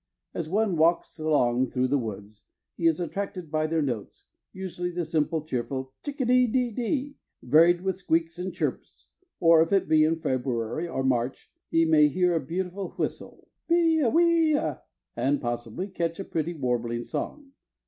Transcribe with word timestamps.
As 0.33 0.49
one 0.49 0.77
walks 0.77 1.19
along 1.19 1.69
through 1.69 1.87
the 1.89 1.97
woods, 1.99 2.45
he 2.75 2.87
is 2.87 2.99
attracted 2.99 3.51
by 3.51 3.67
their 3.67 3.83
notes, 3.83 4.23
usually 4.51 4.89
the 4.89 5.05
simple, 5.05 5.43
cheerful 5.45 5.93
"chic 6.03 6.19
a 6.21 6.25
dee 6.25 6.49
ee 6.51 6.73
e 6.75 6.81
e," 6.81 7.17
varied 7.43 7.81
with 7.81 7.97
squeaks 7.97 8.39
and 8.39 8.51
chirps, 8.51 9.09
or 9.39 9.61
if 9.61 9.71
it 9.71 9.87
be 9.87 10.03
in 10.03 10.15
February 10.19 10.87
or 10.87 11.03
March, 11.03 11.51
he 11.69 11.85
may 11.85 12.07
hear 12.07 12.33
a 12.33 12.39
beautiful 12.43 12.89
whistle 12.97 13.47
("pee 13.69 13.99
a 13.99 14.09
wee 14.09 14.55
a"), 14.55 14.81
and 15.15 15.39
possibly 15.39 15.87
catch 15.87 16.19
a 16.19 16.25
pretty 16.25 16.55
warbling 16.55 17.03
song. 17.03 17.51